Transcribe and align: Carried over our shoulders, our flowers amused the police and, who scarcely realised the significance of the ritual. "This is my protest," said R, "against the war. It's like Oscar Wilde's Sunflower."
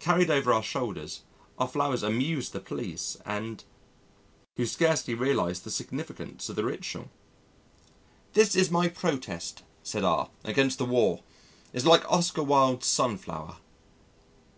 Carried 0.00 0.30
over 0.30 0.50
our 0.50 0.62
shoulders, 0.62 1.24
our 1.58 1.68
flowers 1.68 2.02
amused 2.02 2.54
the 2.54 2.58
police 2.58 3.18
and, 3.26 3.64
who 4.56 4.64
scarcely 4.64 5.12
realised 5.12 5.62
the 5.62 5.70
significance 5.70 6.48
of 6.48 6.56
the 6.56 6.64
ritual. 6.64 7.10
"This 8.32 8.56
is 8.56 8.70
my 8.70 8.88
protest," 8.88 9.64
said 9.82 10.04
R, 10.04 10.30
"against 10.42 10.78
the 10.78 10.86
war. 10.86 11.22
It's 11.74 11.84
like 11.84 12.10
Oscar 12.10 12.42
Wilde's 12.42 12.86
Sunflower." 12.86 13.58